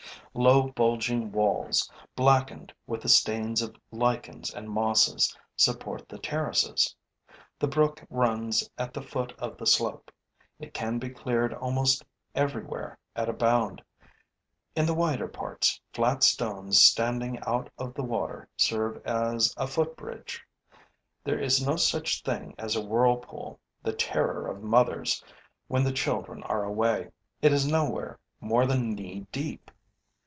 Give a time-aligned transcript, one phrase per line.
[0.33, 6.95] Low bulging walls, blackened with the stains of lichens and mosses, support the terraces.
[7.59, 10.09] The brook runs at the foot of the slope.
[10.57, 13.81] It can be cleared almost everywhere at a bound.
[14.73, 19.97] In the wider parts, flat stones standing out of the water serve as a foot
[19.97, 20.41] bridge.
[21.25, 25.21] There is no such thing as a whirlpool, the terror of mothers
[25.67, 27.11] when the children are away;
[27.41, 29.69] it is nowhere more than knee deep.